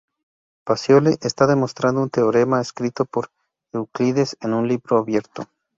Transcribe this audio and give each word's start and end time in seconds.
Pacioli 0.63 1.19
está 1.21 1.45
demostrando 1.45 2.01
un 2.01 2.09
teorema 2.09 2.59
escrito 2.59 3.05
por 3.05 3.29
Euclides 3.71 4.35
en 4.41 4.55
un 4.55 4.67
libro 4.67 4.97
abierto. 4.97 5.43